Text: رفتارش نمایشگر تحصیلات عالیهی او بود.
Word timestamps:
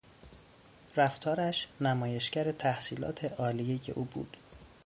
رفتارش 0.95 1.67
نمایشگر 1.81 2.51
تحصیلات 2.51 3.39
عالیهی 3.39 3.91
او 3.93 4.03
بود. 4.03 4.37